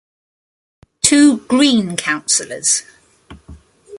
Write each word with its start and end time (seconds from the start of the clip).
Two 1.03 1.37
Green 1.45 1.95
councillors. 1.95 2.81